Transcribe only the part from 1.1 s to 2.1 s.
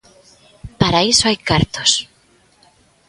iso hai cartos.